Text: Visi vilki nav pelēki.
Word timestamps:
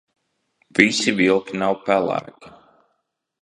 Visi 0.79 1.13
vilki 1.19 1.59
nav 1.65 1.77
pelēki. 1.91 2.55